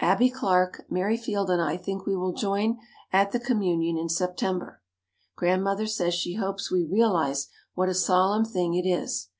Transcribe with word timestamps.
Abbie 0.00 0.28
Clark, 0.28 0.86
Mary 0.90 1.16
Field 1.16 1.48
and 1.50 1.62
I 1.62 1.76
think 1.76 2.04
we 2.04 2.16
will 2.16 2.32
join 2.32 2.80
at 3.12 3.30
the 3.30 3.38
communion 3.38 3.96
in 3.96 4.08
September. 4.08 4.82
Grandmother 5.36 5.86
says 5.86 6.14
she 6.14 6.34
hopes 6.34 6.68
we 6.68 6.82
realize 6.82 7.46
what 7.74 7.88
a 7.88 7.94
solemn 7.94 8.44
thing 8.44 8.74
it 8.74 8.84
is. 8.84 9.28